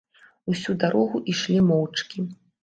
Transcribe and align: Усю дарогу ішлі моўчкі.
Усю 0.53 0.73
дарогу 0.83 1.21
ішлі 1.35 1.59
моўчкі. 1.69 2.27